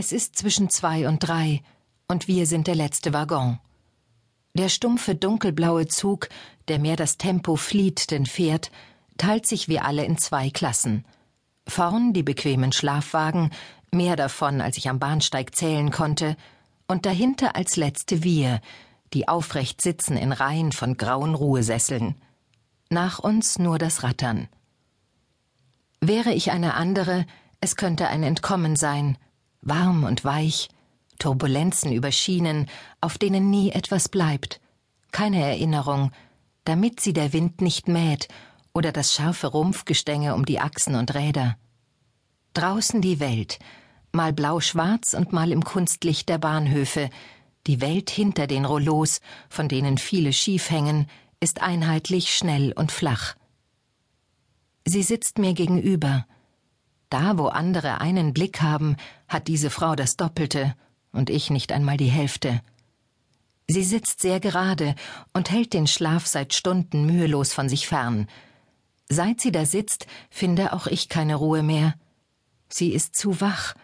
Es 0.00 0.12
ist 0.12 0.38
zwischen 0.38 0.70
zwei 0.70 1.06
und 1.06 1.18
drei, 1.18 1.60
und 2.08 2.26
wir 2.26 2.46
sind 2.46 2.68
der 2.68 2.74
letzte 2.74 3.12
Waggon. 3.12 3.58
Der 4.54 4.70
stumpfe 4.70 5.14
dunkelblaue 5.14 5.88
Zug, 5.88 6.30
der 6.68 6.78
mehr 6.78 6.96
das 6.96 7.18
Tempo 7.18 7.56
flieht 7.56 8.10
denn 8.10 8.24
fährt, 8.24 8.70
teilt 9.18 9.46
sich 9.46 9.68
wie 9.68 9.78
alle 9.78 10.06
in 10.06 10.16
zwei 10.16 10.48
Klassen. 10.48 11.04
Vorn 11.68 12.14
die 12.14 12.22
bequemen 12.22 12.72
Schlafwagen, 12.72 13.50
mehr 13.92 14.16
davon, 14.16 14.62
als 14.62 14.78
ich 14.78 14.88
am 14.88 14.98
Bahnsteig 14.98 15.54
zählen 15.54 15.90
konnte, 15.90 16.34
und 16.88 17.04
dahinter 17.04 17.54
als 17.54 17.76
letzte 17.76 18.24
wir, 18.24 18.62
die 19.12 19.28
aufrecht 19.28 19.82
sitzen 19.82 20.16
in 20.16 20.32
Reihen 20.32 20.72
von 20.72 20.96
grauen 20.96 21.34
Ruhesesseln. 21.34 22.14
Nach 22.88 23.18
uns 23.18 23.58
nur 23.58 23.76
das 23.76 24.02
Rattern. 24.02 24.48
Wäre 26.00 26.32
ich 26.32 26.52
eine 26.52 26.72
andere, 26.72 27.26
es 27.60 27.76
könnte 27.76 28.08
ein 28.08 28.22
Entkommen 28.22 28.76
sein, 28.76 29.18
warm 29.62 30.04
und 30.04 30.24
weich, 30.24 30.68
Turbulenzen 31.18 31.92
über 31.92 32.12
Schienen, 32.12 32.66
auf 33.00 33.18
denen 33.18 33.50
nie 33.50 33.70
etwas 33.70 34.08
bleibt, 34.08 34.60
keine 35.12 35.42
Erinnerung, 35.42 36.12
damit 36.64 37.00
sie 37.00 37.12
der 37.12 37.32
Wind 37.32 37.60
nicht 37.60 37.88
mäht 37.88 38.28
oder 38.72 38.92
das 38.92 39.12
scharfe 39.14 39.48
Rumpfgestänge 39.48 40.34
um 40.34 40.44
die 40.44 40.60
Achsen 40.60 40.94
und 40.94 41.14
Räder. 41.14 41.56
Draußen 42.54 43.00
die 43.00 43.20
Welt, 43.20 43.58
mal 44.12 44.32
blau-schwarz 44.32 45.14
und 45.14 45.32
mal 45.32 45.52
im 45.52 45.64
Kunstlicht 45.64 46.28
der 46.28 46.38
Bahnhöfe, 46.38 47.10
die 47.66 47.80
Welt 47.80 48.10
hinter 48.10 48.46
den 48.46 48.64
Rollos, 48.64 49.20
von 49.48 49.68
denen 49.68 49.98
viele 49.98 50.32
schief 50.32 50.70
hängen, 50.70 51.06
ist 51.40 51.62
einheitlich 51.62 52.34
schnell 52.34 52.72
und 52.72 52.92
flach. 52.92 53.34
Sie 54.86 55.02
sitzt 55.02 55.38
mir 55.38 55.52
gegenüber. 55.52 56.26
Da, 57.10 57.36
wo 57.36 57.46
andere 57.46 58.00
einen 58.00 58.32
Blick 58.32 58.62
haben, 58.62 58.96
hat 59.28 59.48
diese 59.48 59.68
Frau 59.68 59.96
das 59.96 60.16
Doppelte 60.16 60.74
und 61.12 61.28
ich 61.28 61.50
nicht 61.50 61.72
einmal 61.72 61.96
die 61.96 62.06
Hälfte. 62.06 62.60
Sie 63.68 63.84
sitzt 63.84 64.20
sehr 64.20 64.40
gerade 64.40 64.94
und 65.32 65.50
hält 65.50 65.74
den 65.74 65.86
Schlaf 65.86 66.26
seit 66.26 66.54
Stunden 66.54 67.06
mühelos 67.06 67.52
von 67.52 67.68
sich 67.68 67.86
fern. 67.86 68.28
Seit 69.08 69.40
sie 69.40 69.52
da 69.52 69.66
sitzt, 69.66 70.06
finde 70.30 70.72
auch 70.72 70.86
ich 70.86 71.08
keine 71.08 71.34
Ruhe 71.34 71.62
mehr. 71.62 71.94
Sie 72.68 72.92
ist 72.92 73.16
zu 73.16 73.40
wach, 73.40 73.74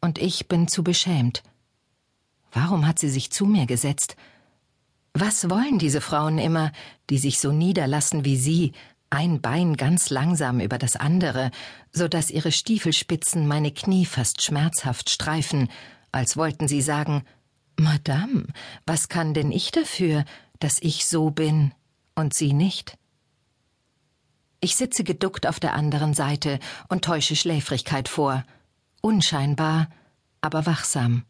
und 0.00 0.18
ich 0.18 0.48
bin 0.48 0.66
zu 0.66 0.82
beschämt. 0.82 1.42
Warum 2.50 2.86
hat 2.86 2.98
sie 2.98 3.08
sich 3.08 3.30
zu 3.30 3.46
mir 3.46 3.66
gesetzt? 3.66 4.16
Was 5.14 5.48
wollen 5.48 5.78
diese 5.78 6.00
Frauen 6.00 6.38
immer, 6.38 6.72
die 7.08 7.18
sich 7.18 7.38
so 7.38 7.52
niederlassen 7.52 8.24
wie 8.24 8.36
sie, 8.36 8.72
ein 9.12 9.42
Bein 9.42 9.76
ganz 9.76 10.08
langsam 10.08 10.58
über 10.58 10.78
das 10.78 10.96
andere, 10.96 11.50
so 11.92 12.08
dass 12.08 12.30
ihre 12.30 12.50
Stiefelspitzen 12.50 13.46
meine 13.46 13.70
Knie 13.70 14.06
fast 14.06 14.42
schmerzhaft 14.42 15.10
streifen, 15.10 15.68
als 16.12 16.36
wollten 16.36 16.66
sie 16.66 16.80
sagen 16.80 17.22
Madame, 17.78 18.46
was 18.86 19.08
kann 19.08 19.34
denn 19.34 19.52
ich 19.52 19.70
dafür, 19.70 20.24
dass 20.60 20.78
ich 20.80 21.06
so 21.06 21.30
bin 21.30 21.72
und 22.14 22.34
Sie 22.34 22.52
nicht? 22.52 22.96
Ich 24.60 24.76
sitze 24.76 25.04
geduckt 25.04 25.46
auf 25.46 25.58
der 25.58 25.74
anderen 25.74 26.14
Seite 26.14 26.58
und 26.88 27.04
täusche 27.04 27.34
Schläfrigkeit 27.36 28.08
vor, 28.08 28.44
unscheinbar, 29.00 29.88
aber 30.40 30.66
wachsam. 30.66 31.24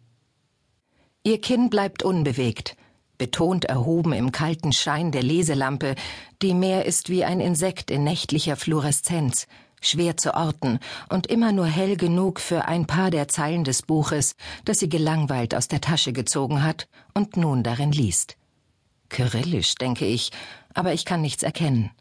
Ihr 1.25 1.41
Kinn 1.41 1.71
bleibt 1.71 2.03
unbewegt, 2.03 2.77
betont 3.23 3.67
erhoben 3.67 4.15
im 4.15 4.33
kalten 4.33 4.73
Schein 4.73 5.13
der 5.13 5.23
Leselampe, 5.23 5.95
die 6.43 6.55
mehr 6.55 6.87
ist 6.87 7.09
wie 7.09 7.25
ein 7.25 7.39
Insekt 7.39 7.89
in 7.89 8.03
nächtlicher 8.03 8.57
Fluoreszenz, 8.57 9.47
schwer 9.81 10.17
zu 10.17 10.35
orten 10.35 10.81
und 11.09 11.29
immer 11.29 11.53
nur 11.53 11.67
hell 11.67 11.97
genug 11.97 12.41
für 12.41 12.65
ein 12.65 12.89
paar 12.89 13.13
der 13.13 13.29
Zeilen 13.29 13.63
des 13.63 13.83
Buches, 13.83 14.35
das 14.65 14.81
sie 14.81 14.89
gelangweilt 14.89 15.55
aus 15.55 15.69
der 15.69 15.81
Tasche 15.81 16.13
gezogen 16.13 16.65
hat 16.65 16.89
und 17.15 17.37
nun 17.37 17.63
darin 17.63 17.93
liest. 17.93 18.37
Kyrillisch, 19.09 19.77
denke 19.77 20.05
ich, 20.05 20.33
aber 20.75 20.93
ich 20.93 21.05
kann 21.05 21.21
nichts 21.21 21.45
erkennen. 21.45 21.93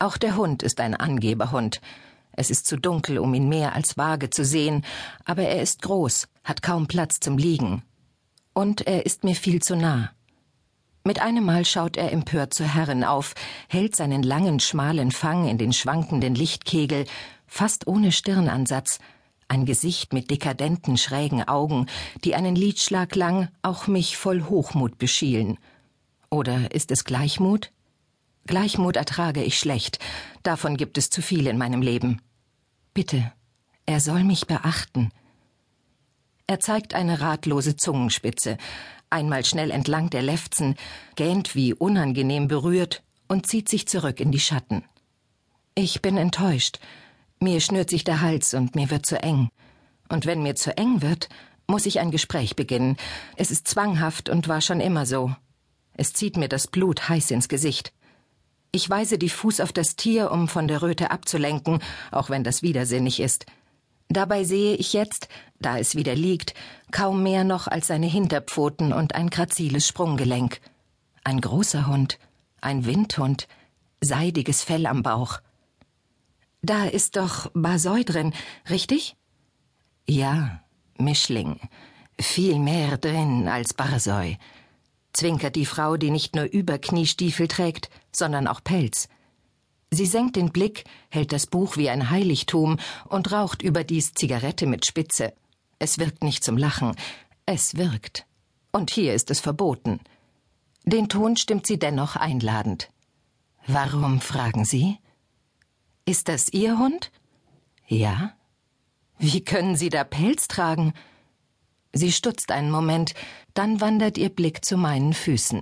Auch 0.00 0.16
der 0.16 0.36
Hund 0.36 0.64
ist 0.64 0.80
ein 0.80 0.96
Angeberhund. 0.96 1.80
Es 2.32 2.50
ist 2.50 2.66
zu 2.66 2.76
dunkel, 2.76 3.20
um 3.20 3.32
ihn 3.34 3.48
mehr 3.48 3.72
als 3.76 3.96
vage 3.96 4.30
zu 4.30 4.44
sehen, 4.44 4.84
aber 5.24 5.44
er 5.44 5.62
ist 5.62 5.82
groß, 5.82 6.26
hat 6.42 6.60
kaum 6.60 6.88
Platz 6.88 7.20
zum 7.20 7.38
Liegen. 7.38 7.84
Und 8.52 8.86
er 8.86 9.04
ist 9.04 9.22
mir 9.22 9.34
viel 9.34 9.60
zu 9.60 9.74
nah. 9.76 10.13
Mit 11.06 11.20
einem 11.20 11.44
Mal 11.44 11.66
schaut 11.66 11.98
er 11.98 12.12
empört 12.12 12.54
zur 12.54 12.66
Herrin 12.66 13.04
auf, 13.04 13.34
hält 13.68 13.94
seinen 13.94 14.22
langen, 14.22 14.58
schmalen 14.58 15.12
Fang 15.12 15.46
in 15.46 15.58
den 15.58 15.74
schwankenden 15.74 16.34
Lichtkegel, 16.34 17.04
fast 17.46 17.86
ohne 17.86 18.10
Stirnansatz, 18.10 19.00
ein 19.46 19.66
Gesicht 19.66 20.14
mit 20.14 20.30
dekadenten, 20.30 20.96
schrägen 20.96 21.46
Augen, 21.46 21.88
die 22.24 22.34
einen 22.34 22.56
Liedschlag 22.56 23.14
lang 23.16 23.48
auch 23.60 23.86
mich 23.86 24.16
voll 24.16 24.44
Hochmut 24.44 24.96
beschielen. 24.96 25.58
Oder 26.30 26.72
ist 26.72 26.90
es 26.90 27.04
Gleichmut? 27.04 27.70
Gleichmut 28.46 28.96
ertrage 28.96 29.44
ich 29.44 29.58
schlecht, 29.58 29.98
davon 30.42 30.78
gibt 30.78 30.96
es 30.96 31.10
zu 31.10 31.20
viel 31.20 31.46
in 31.48 31.58
meinem 31.58 31.82
Leben. 31.82 32.22
Bitte, 32.94 33.30
er 33.84 34.00
soll 34.00 34.24
mich 34.24 34.46
beachten. 34.46 35.10
Er 36.46 36.60
zeigt 36.60 36.92
eine 36.92 37.20
ratlose 37.20 37.76
Zungenspitze, 37.76 38.58
einmal 39.08 39.46
schnell 39.46 39.70
entlang 39.70 40.10
der 40.10 40.20
Lefzen, 40.20 40.76
gähnt 41.16 41.54
wie 41.54 41.72
unangenehm 41.72 42.48
berührt 42.48 43.02
und 43.28 43.46
zieht 43.46 43.68
sich 43.68 43.88
zurück 43.88 44.20
in 44.20 44.30
die 44.30 44.40
Schatten. 44.40 44.84
Ich 45.74 46.02
bin 46.02 46.18
enttäuscht. 46.18 46.80
Mir 47.40 47.60
schnürt 47.60 47.88
sich 47.88 48.04
der 48.04 48.20
Hals 48.20 48.52
und 48.52 48.74
mir 48.74 48.90
wird 48.90 49.06
zu 49.06 49.22
eng. 49.22 49.48
Und 50.08 50.26
wenn 50.26 50.42
mir 50.42 50.54
zu 50.54 50.76
eng 50.76 51.00
wird, 51.00 51.30
muss 51.66 51.86
ich 51.86 51.98
ein 51.98 52.10
Gespräch 52.10 52.56
beginnen. 52.56 52.98
Es 53.36 53.50
ist 53.50 53.66
zwanghaft 53.66 54.28
und 54.28 54.46
war 54.46 54.60
schon 54.60 54.80
immer 54.80 55.06
so. 55.06 55.34
Es 55.94 56.12
zieht 56.12 56.36
mir 56.36 56.48
das 56.48 56.66
Blut 56.66 57.08
heiß 57.08 57.30
ins 57.30 57.48
Gesicht. 57.48 57.92
Ich 58.70 58.90
weise 58.90 59.16
diffus 59.16 59.60
auf 59.60 59.72
das 59.72 59.96
Tier, 59.96 60.30
um 60.30 60.48
von 60.48 60.68
der 60.68 60.82
Röte 60.82 61.10
abzulenken, 61.10 61.78
auch 62.10 62.28
wenn 62.28 62.44
das 62.44 62.62
widersinnig 62.62 63.20
ist. 63.20 63.46
Dabei 64.08 64.44
sehe 64.44 64.76
ich 64.76 64.92
jetzt, 64.92 65.28
da 65.58 65.78
es 65.78 65.96
wieder 65.96 66.14
liegt, 66.14 66.54
kaum 66.90 67.22
mehr 67.22 67.44
noch 67.44 67.66
als 67.66 67.86
seine 67.86 68.06
Hinterpfoten 68.06 68.92
und 68.92 69.14
ein 69.14 69.30
graziles 69.30 69.88
Sprunggelenk. 69.88 70.60
Ein 71.24 71.40
großer 71.40 71.86
Hund, 71.86 72.18
ein 72.60 72.84
Windhund, 72.84 73.48
seidiges 74.00 74.62
Fell 74.62 74.86
am 74.86 75.02
Bauch. 75.02 75.40
Da 76.62 76.84
ist 76.84 77.16
doch 77.16 77.50
Basoi 77.54 78.04
drin, 78.04 78.32
richtig? 78.70 79.16
Ja, 80.06 80.62
Mischling. 80.98 81.60
Viel 82.20 82.58
mehr 82.58 82.96
drin 82.98 83.48
als 83.48 83.74
Barsoi. 83.74 84.38
Zwinkert 85.12 85.56
die 85.56 85.66
Frau, 85.66 85.96
die 85.96 86.10
nicht 86.10 86.34
nur 86.34 86.44
Überkniestiefel 86.44 87.48
trägt, 87.48 87.88
sondern 88.12 88.46
auch 88.46 88.62
Pelz. 88.62 89.08
Sie 89.94 90.06
senkt 90.06 90.36
den 90.36 90.50
Blick, 90.50 90.84
hält 91.10 91.32
das 91.32 91.46
Buch 91.46 91.76
wie 91.76 91.90
ein 91.90 92.10
Heiligtum 92.10 92.78
und 93.08 93.32
raucht 93.32 93.62
überdies 93.62 94.14
Zigarette 94.14 94.66
mit 94.66 94.86
Spitze. 94.86 95.32
Es 95.78 95.98
wirkt 95.98 96.24
nicht 96.24 96.42
zum 96.42 96.56
Lachen. 96.56 96.94
Es 97.46 97.76
wirkt. 97.76 98.26
Und 98.72 98.90
hier 98.90 99.14
ist 99.14 99.30
es 99.30 99.40
verboten. 99.40 100.00
Den 100.84 101.08
Ton 101.08 101.36
stimmt 101.36 101.66
sie 101.66 101.78
dennoch 101.78 102.16
einladend. 102.16 102.90
Warum, 103.66 104.20
fragen 104.20 104.64
Sie? 104.64 104.98
Ist 106.04 106.28
das 106.28 106.50
Ihr 106.52 106.78
Hund? 106.78 107.10
Ja. 107.86 108.34
Wie 109.18 109.42
können 109.42 109.76
Sie 109.76 109.88
da 109.88 110.04
Pelz 110.04 110.48
tragen? 110.48 110.92
Sie 111.92 112.12
stutzt 112.12 112.50
einen 112.50 112.70
Moment, 112.70 113.14
dann 113.54 113.80
wandert 113.80 114.18
ihr 114.18 114.28
Blick 114.28 114.64
zu 114.64 114.76
meinen 114.76 115.14
Füßen. 115.14 115.60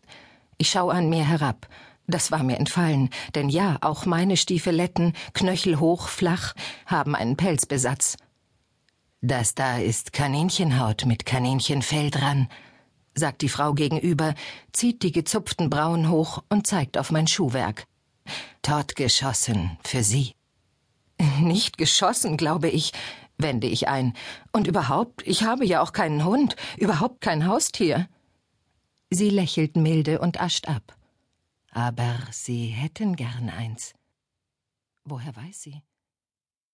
Ich 0.58 0.70
schaue 0.70 0.94
an 0.94 1.08
mir 1.08 1.24
herab. 1.24 1.68
Das 2.06 2.30
war 2.30 2.42
mir 2.42 2.58
entfallen, 2.58 3.10
denn 3.34 3.48
ja, 3.48 3.78
auch 3.80 4.06
meine 4.06 4.36
Stiefeletten, 4.36 5.12
knöchelhoch, 5.34 6.08
flach, 6.08 6.54
haben 6.86 7.14
einen 7.14 7.36
Pelzbesatz. 7.36 8.16
Das 9.20 9.54
da 9.54 9.78
ist 9.78 10.12
Kaninchenhaut 10.12 11.06
mit 11.06 11.24
Kaninchenfell 11.24 12.10
dran, 12.10 12.48
sagt 13.14 13.42
die 13.42 13.48
Frau 13.48 13.72
gegenüber, 13.72 14.34
zieht 14.72 15.02
die 15.04 15.12
gezupften 15.12 15.70
Brauen 15.70 16.10
hoch 16.10 16.42
und 16.48 16.66
zeigt 16.66 16.98
auf 16.98 17.12
mein 17.12 17.28
Schuhwerk. 17.28 17.84
Tot 18.62 18.96
geschossen 18.96 19.78
für 19.84 20.02
Sie. 20.02 20.34
Nicht 21.40 21.78
geschossen, 21.78 22.36
glaube 22.36 22.68
ich, 22.68 22.92
wende 23.38 23.68
ich 23.68 23.88
ein. 23.88 24.14
Und 24.52 24.66
überhaupt, 24.66 25.26
ich 25.26 25.44
habe 25.44 25.64
ja 25.64 25.82
auch 25.82 25.92
keinen 25.92 26.24
Hund, 26.24 26.56
überhaupt 26.76 27.20
kein 27.20 27.46
Haustier. 27.46 28.08
Sie 29.10 29.30
lächelt 29.30 29.76
milde 29.76 30.20
und 30.20 30.40
ascht 30.40 30.68
ab. 30.68 30.96
Aber 31.74 32.18
Sie 32.30 32.66
hätten 32.66 33.16
gern 33.16 33.48
eins. 33.48 33.94
Woher 35.04 35.34
weiß 35.34 35.62
sie? 35.62 35.82